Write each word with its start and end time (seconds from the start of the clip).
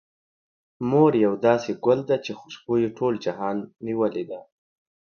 مور 0.89 1.11
يو 1.25 1.33
داسې 1.47 1.71
ګل 1.85 1.99
ده، 2.09 2.15
چې 2.25 2.31
خوشبو 2.39 2.73
يې 2.81 2.89
ټول 2.97 3.13
جهان 3.25 3.57
نيولې 3.85 4.23
ده. 4.29 4.39